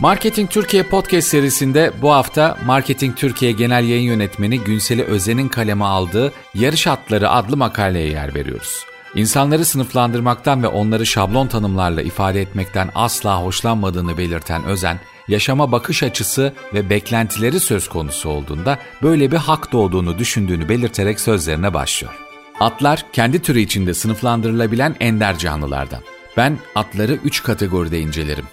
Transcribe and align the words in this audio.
Marketing 0.00 0.50
Türkiye 0.50 0.82
podcast 0.82 1.28
serisinde 1.28 1.92
bu 2.02 2.12
hafta 2.12 2.58
Marketing 2.66 3.16
Türkiye 3.16 3.52
Genel 3.52 3.84
Yayın 3.84 4.02
Yönetmeni 4.02 4.60
Günseli 4.60 5.04
Özen'in 5.04 5.48
kaleme 5.48 5.84
aldığı 5.84 6.32
Yarış 6.54 6.86
Atları 6.86 7.30
adlı 7.30 7.56
makaleye 7.56 8.08
yer 8.08 8.34
veriyoruz. 8.34 8.84
İnsanları 9.14 9.64
sınıflandırmaktan 9.64 10.62
ve 10.62 10.66
onları 10.66 11.06
şablon 11.06 11.46
tanımlarla 11.46 12.02
ifade 12.02 12.40
etmekten 12.40 12.90
asla 12.94 13.42
hoşlanmadığını 13.42 14.18
belirten 14.18 14.64
Özen, 14.64 15.00
yaşama 15.28 15.72
bakış 15.72 16.02
açısı 16.02 16.52
ve 16.74 16.90
beklentileri 16.90 17.60
söz 17.60 17.88
konusu 17.88 18.28
olduğunda 18.28 18.78
böyle 19.02 19.32
bir 19.32 19.36
hak 19.36 19.72
doğduğunu 19.72 20.18
düşündüğünü 20.18 20.68
belirterek 20.68 21.20
sözlerine 21.20 21.74
başlıyor. 21.74 22.14
Atlar 22.60 23.04
kendi 23.12 23.42
türü 23.42 23.60
içinde 23.60 23.94
sınıflandırılabilen 23.94 24.96
ender 25.00 25.38
canlılardan. 25.38 26.00
Ben 26.36 26.58
atları 26.74 27.12
üç 27.12 27.42
kategoride 27.42 28.00
incelerim. 28.00 28.44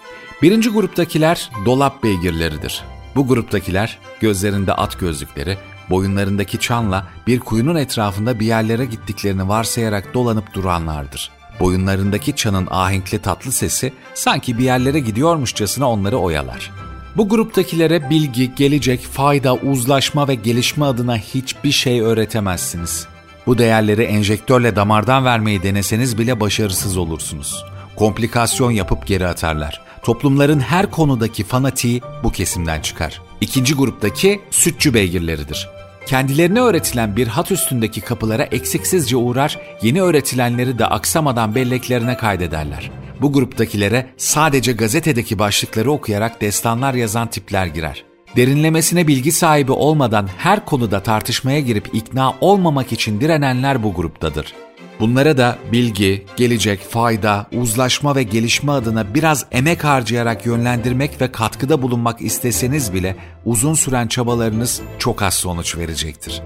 Birinci 0.41 0.69
gruptakiler 0.69 1.51
dolap 1.65 2.03
beygirleridir. 2.03 2.83
Bu 3.15 3.27
gruptakiler 3.27 3.97
gözlerinde 4.19 4.73
at 4.73 4.99
gözlükleri, 4.99 5.57
boyunlarındaki 5.89 6.59
çanla 6.59 7.07
bir 7.27 7.39
kuyunun 7.39 7.75
etrafında 7.75 8.39
bir 8.39 8.45
yerlere 8.45 8.85
gittiklerini 8.85 9.47
varsayarak 9.47 10.13
dolanıp 10.13 10.53
duranlardır. 10.53 11.31
Boyunlarındaki 11.59 12.35
çanın 12.35 12.67
ahenkli 12.71 13.19
tatlı 13.19 13.51
sesi 13.51 13.93
sanki 14.13 14.57
bir 14.57 14.63
yerlere 14.63 14.99
gidiyormuşçasına 14.99 15.89
onları 15.89 16.17
oyalar. 16.17 16.71
Bu 17.15 17.29
gruptakilere 17.29 18.09
bilgi, 18.09 18.55
gelecek, 18.55 19.01
fayda, 19.01 19.55
uzlaşma 19.55 20.27
ve 20.27 20.35
gelişme 20.35 20.85
adına 20.85 21.17
hiçbir 21.17 21.71
şey 21.71 22.01
öğretemezsiniz. 22.01 23.07
Bu 23.47 23.57
değerleri 23.57 24.03
enjektörle 24.03 24.75
damardan 24.75 25.25
vermeyi 25.25 25.63
deneseniz 25.63 26.17
bile 26.17 26.39
başarısız 26.39 26.97
olursunuz. 26.97 27.65
Komplikasyon 27.95 28.71
yapıp 28.71 29.07
geri 29.07 29.27
atarlar. 29.27 29.86
Toplumların 30.07 30.59
her 30.59 30.91
konudaki 30.91 31.43
fanatiği 31.43 32.01
bu 32.23 32.31
kesimden 32.31 32.81
çıkar. 32.81 33.21
İkinci 33.41 33.73
gruptaki 33.73 34.41
sütçü 34.51 34.93
beygirleridir. 34.93 35.69
Kendilerine 36.05 36.59
öğretilen 36.59 37.15
bir 37.15 37.27
hat 37.27 37.51
üstündeki 37.51 38.01
kapılara 38.01 38.43
eksiksizce 38.43 39.17
uğrar, 39.17 39.59
yeni 39.81 40.01
öğretilenleri 40.01 40.79
de 40.79 40.85
aksamadan 40.85 41.55
belleklerine 41.55 42.17
kaydederler. 42.17 42.91
Bu 43.21 43.33
gruptakilere 43.33 44.09
sadece 44.17 44.73
gazetedeki 44.73 45.39
başlıkları 45.39 45.91
okuyarak 45.91 46.41
destanlar 46.41 46.93
yazan 46.93 47.27
tipler 47.27 47.65
girer. 47.65 48.03
Derinlemesine 48.35 49.07
bilgi 49.07 49.31
sahibi 49.31 49.71
olmadan 49.71 50.29
her 50.37 50.65
konuda 50.65 51.03
tartışmaya 51.03 51.59
girip 51.59 51.89
ikna 51.93 52.33
olmamak 52.41 52.91
için 52.91 53.21
direnenler 53.21 53.83
bu 53.83 53.93
gruptadır. 53.93 54.53
Bunlara 54.99 55.37
da 55.37 55.57
bilgi, 55.71 56.25
gelecek, 56.37 56.79
fayda, 56.89 57.47
uzlaşma 57.51 58.15
ve 58.15 58.23
gelişme 58.23 58.71
adına 58.71 59.13
biraz 59.13 59.45
emek 59.51 59.83
harcayarak 59.83 60.45
yönlendirmek 60.45 61.21
ve 61.21 61.31
katkıda 61.31 61.81
bulunmak 61.81 62.21
isteseniz 62.21 62.93
bile 62.93 63.15
uzun 63.45 63.73
süren 63.73 64.07
çabalarınız 64.07 64.81
çok 64.99 65.21
az 65.21 65.33
sonuç 65.33 65.77
verecektir. 65.77 66.41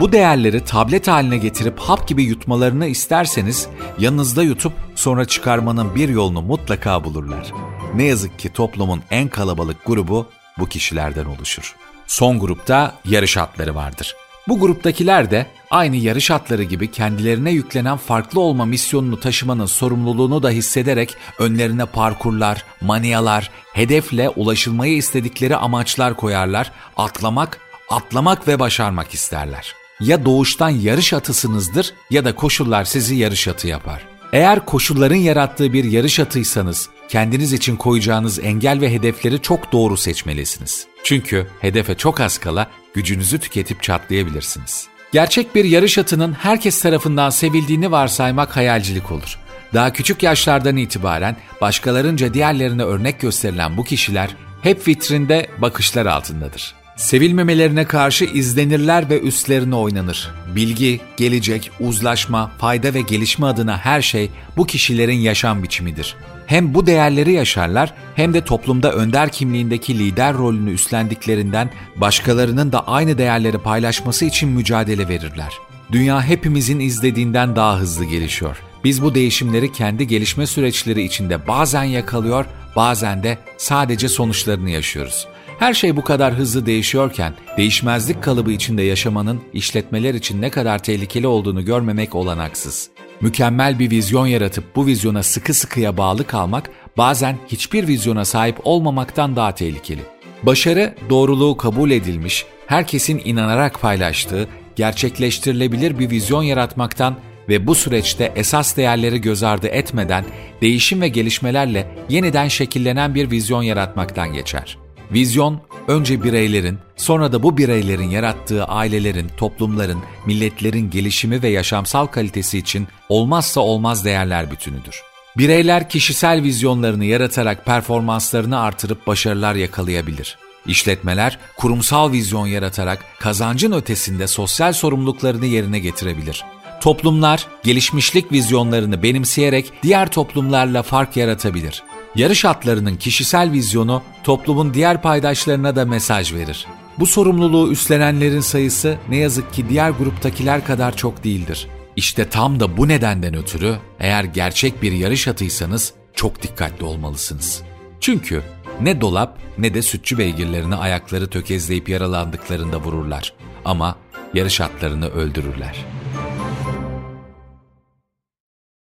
Bu 0.00 0.12
değerleri 0.12 0.64
tablet 0.64 1.08
haline 1.08 1.38
getirip 1.38 1.78
hap 1.78 2.08
gibi 2.08 2.22
yutmalarını 2.22 2.86
isterseniz 2.86 3.68
yanınızda 3.98 4.42
yutup 4.42 4.72
sonra 4.94 5.24
çıkarmanın 5.24 5.94
bir 5.94 6.08
yolunu 6.08 6.42
mutlaka 6.42 7.04
bulurlar. 7.04 7.52
Ne 7.94 8.04
yazık 8.04 8.38
ki 8.38 8.52
toplumun 8.52 9.02
en 9.10 9.28
kalabalık 9.28 9.86
grubu 9.86 10.26
bu 10.58 10.66
kişilerden 10.66 11.24
oluşur. 11.24 11.76
Son 12.06 12.40
grupta 12.40 12.94
yarış 13.04 13.36
atları 13.36 13.74
vardır. 13.74 14.16
Bu 14.48 14.60
gruptakiler 14.60 15.30
de 15.30 15.46
aynı 15.70 15.96
yarış 15.96 16.30
atları 16.30 16.62
gibi 16.62 16.90
kendilerine 16.90 17.50
yüklenen 17.50 17.96
farklı 17.96 18.40
olma 18.40 18.64
misyonunu 18.64 19.20
taşımanın 19.20 19.66
sorumluluğunu 19.66 20.42
da 20.42 20.50
hissederek 20.50 21.16
önlerine 21.38 21.86
parkurlar, 21.86 22.64
maniyalar, 22.80 23.50
hedefle 23.72 24.28
ulaşılmayı 24.28 24.96
istedikleri 24.96 25.56
amaçlar 25.56 26.16
koyarlar, 26.16 26.72
atlamak, 26.96 27.60
atlamak 27.88 28.48
ve 28.48 28.58
başarmak 28.58 29.14
isterler. 29.14 29.74
Ya 30.00 30.24
doğuştan 30.24 30.70
yarış 30.70 31.12
atısınızdır 31.12 31.94
ya 32.10 32.24
da 32.24 32.34
koşullar 32.34 32.84
sizi 32.84 33.14
yarış 33.14 33.48
atı 33.48 33.68
yapar. 33.68 34.06
Eğer 34.32 34.64
koşulların 34.66 35.16
yarattığı 35.16 35.72
bir 35.72 35.84
yarış 35.84 36.20
atıysanız 36.20 36.88
kendiniz 37.08 37.52
için 37.52 37.76
koyacağınız 37.76 38.38
engel 38.38 38.80
ve 38.80 38.92
hedefleri 38.92 39.42
çok 39.42 39.72
doğru 39.72 39.96
seçmelisiniz. 39.96 40.86
Çünkü 41.04 41.46
hedefe 41.60 41.94
çok 41.94 42.20
az 42.20 42.38
kala 42.38 42.70
gücünüzü 42.94 43.38
tüketip 43.38 43.82
çatlayabilirsiniz. 43.82 44.88
Gerçek 45.12 45.54
bir 45.54 45.64
yarış 45.64 45.98
atının 45.98 46.32
herkes 46.32 46.82
tarafından 46.82 47.30
sevildiğini 47.30 47.90
varsaymak 47.90 48.56
hayalcilik 48.56 49.12
olur. 49.12 49.38
Daha 49.74 49.92
küçük 49.92 50.22
yaşlardan 50.22 50.76
itibaren 50.76 51.36
başkalarınca 51.60 52.34
diğerlerine 52.34 52.82
örnek 52.82 53.20
gösterilen 53.20 53.76
bu 53.76 53.84
kişiler 53.84 54.36
hep 54.62 54.88
vitrinde 54.88 55.46
bakışlar 55.58 56.06
altındadır. 56.06 56.79
Sevilmemelerine 57.00 57.84
karşı 57.84 58.24
izlenirler 58.24 59.10
ve 59.10 59.20
üstlerine 59.20 59.74
oynanır. 59.74 60.30
Bilgi, 60.54 61.00
gelecek, 61.16 61.70
uzlaşma, 61.80 62.52
fayda 62.58 62.94
ve 62.94 63.00
gelişme 63.00 63.46
adına 63.46 63.78
her 63.78 64.02
şey 64.02 64.30
bu 64.56 64.66
kişilerin 64.66 65.18
yaşam 65.18 65.62
biçimidir. 65.62 66.16
Hem 66.46 66.74
bu 66.74 66.86
değerleri 66.86 67.32
yaşarlar 67.32 67.94
hem 68.14 68.34
de 68.34 68.44
toplumda 68.44 68.92
önder 68.92 69.32
kimliğindeki 69.32 69.98
lider 69.98 70.34
rolünü 70.34 70.72
üstlendiklerinden 70.72 71.70
başkalarının 71.96 72.72
da 72.72 72.86
aynı 72.86 73.18
değerleri 73.18 73.58
paylaşması 73.58 74.24
için 74.24 74.48
mücadele 74.48 75.08
verirler. 75.08 75.52
Dünya 75.92 76.22
hepimizin 76.22 76.80
izlediğinden 76.80 77.56
daha 77.56 77.78
hızlı 77.78 78.04
gelişiyor. 78.04 78.56
Biz 78.84 79.02
bu 79.02 79.14
değişimleri 79.14 79.72
kendi 79.72 80.06
gelişme 80.06 80.46
süreçleri 80.46 81.02
içinde 81.02 81.46
bazen 81.46 81.84
yakalıyor, 81.84 82.46
bazen 82.76 83.22
de 83.22 83.38
sadece 83.56 84.08
sonuçlarını 84.08 84.70
yaşıyoruz. 84.70 85.26
Her 85.60 85.74
şey 85.74 85.96
bu 85.96 86.04
kadar 86.04 86.34
hızlı 86.34 86.66
değişiyorken 86.66 87.34
değişmezlik 87.56 88.22
kalıbı 88.22 88.52
içinde 88.52 88.82
yaşamanın 88.82 89.40
işletmeler 89.52 90.14
için 90.14 90.42
ne 90.42 90.50
kadar 90.50 90.82
tehlikeli 90.82 91.26
olduğunu 91.26 91.64
görmemek 91.64 92.14
olanaksız. 92.14 92.90
Mükemmel 93.20 93.78
bir 93.78 93.90
vizyon 93.90 94.26
yaratıp 94.26 94.76
bu 94.76 94.86
vizyona 94.86 95.22
sıkı 95.22 95.54
sıkıya 95.54 95.96
bağlı 95.96 96.26
kalmak 96.26 96.70
bazen 96.96 97.36
hiçbir 97.48 97.88
vizyona 97.88 98.24
sahip 98.24 98.56
olmamaktan 98.64 99.36
daha 99.36 99.54
tehlikeli. 99.54 100.00
Başarı 100.42 100.94
doğruluğu 101.10 101.56
kabul 101.56 101.90
edilmiş, 101.90 102.46
herkesin 102.66 103.22
inanarak 103.24 103.80
paylaştığı, 103.80 104.48
gerçekleştirilebilir 104.76 105.98
bir 105.98 106.10
vizyon 106.10 106.42
yaratmaktan 106.42 107.16
ve 107.48 107.66
bu 107.66 107.74
süreçte 107.74 108.32
esas 108.36 108.76
değerleri 108.76 109.20
göz 109.20 109.42
ardı 109.42 109.66
etmeden 109.66 110.24
değişim 110.60 111.00
ve 111.00 111.08
gelişmelerle 111.08 111.86
yeniden 112.08 112.48
şekillenen 112.48 113.14
bir 113.14 113.30
vizyon 113.30 113.62
yaratmaktan 113.62 114.32
geçer. 114.32 114.78
Vizyon 115.12 115.60
önce 115.88 116.22
bireylerin, 116.22 116.78
sonra 116.96 117.32
da 117.32 117.42
bu 117.42 117.58
bireylerin 117.58 118.10
yarattığı 118.10 118.64
ailelerin, 118.64 119.30
toplumların, 119.36 119.98
milletlerin 120.26 120.90
gelişimi 120.90 121.42
ve 121.42 121.48
yaşamsal 121.48 122.06
kalitesi 122.06 122.58
için 122.58 122.88
olmazsa 123.08 123.60
olmaz 123.60 124.04
değerler 124.04 124.50
bütünüdür. 124.50 125.02
Bireyler 125.38 125.88
kişisel 125.88 126.42
vizyonlarını 126.42 127.04
yaratarak 127.04 127.66
performanslarını 127.66 128.60
artırıp 128.60 129.06
başarılar 129.06 129.54
yakalayabilir. 129.54 130.38
İşletmeler 130.66 131.38
kurumsal 131.56 132.12
vizyon 132.12 132.46
yaratarak 132.46 133.04
kazancın 133.18 133.72
ötesinde 133.72 134.26
sosyal 134.26 134.72
sorumluluklarını 134.72 135.46
yerine 135.46 135.78
getirebilir. 135.78 136.44
Toplumlar 136.80 137.46
gelişmişlik 137.62 138.32
vizyonlarını 138.32 139.02
benimseyerek 139.02 139.72
diğer 139.82 140.10
toplumlarla 140.10 140.82
fark 140.82 141.16
yaratabilir. 141.16 141.82
Yarış 142.14 142.44
atlarının 142.44 142.96
kişisel 142.96 143.52
vizyonu 143.52 144.02
toplumun 144.24 144.74
diğer 144.74 145.02
paydaşlarına 145.02 145.76
da 145.76 145.84
mesaj 145.84 146.34
verir. 146.34 146.66
Bu 146.98 147.06
sorumluluğu 147.06 147.72
üstlenenlerin 147.72 148.40
sayısı 148.40 148.98
ne 149.08 149.16
yazık 149.16 149.52
ki 149.52 149.68
diğer 149.68 149.90
gruptakiler 149.90 150.64
kadar 150.64 150.96
çok 150.96 151.24
değildir. 151.24 151.66
İşte 151.96 152.28
tam 152.28 152.60
da 152.60 152.76
bu 152.76 152.88
nedenden 152.88 153.36
ötürü 153.36 153.76
eğer 154.00 154.24
gerçek 154.24 154.82
bir 154.82 154.92
yarış 154.92 155.28
atıysanız 155.28 155.92
çok 156.14 156.42
dikkatli 156.42 156.84
olmalısınız. 156.84 157.62
Çünkü 158.00 158.42
ne 158.80 159.00
dolap 159.00 159.38
ne 159.58 159.74
de 159.74 159.82
sütçü 159.82 160.18
beygirlerini 160.18 160.74
ayakları 160.74 161.30
tökezleyip 161.30 161.88
yaralandıklarında 161.88 162.80
vururlar 162.80 163.32
ama 163.64 163.96
yarış 164.34 164.60
atlarını 164.60 165.08
öldürürler.'' 165.08 165.99